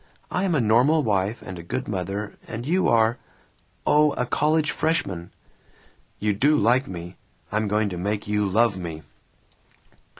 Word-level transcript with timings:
I 0.31 0.45
am 0.45 0.55
a 0.55 0.59
normal 0.61 1.03
wife 1.03 1.43
and 1.43 1.59
a 1.59 1.61
good 1.61 1.87
mother, 1.87 2.35
and 2.47 2.65
you 2.65 2.87
are 2.87 3.19
oh, 3.85 4.13
a 4.13 4.25
college 4.25 4.71
freshman." 4.71 5.29
"You 6.17 6.33
do 6.33 6.57
like 6.57 6.87
me! 6.87 7.17
I'm 7.51 7.67
going 7.67 7.89
to 7.89 7.97
make 7.99 8.27
you 8.27 8.47
love 8.47 8.75
me!" 8.77 9.03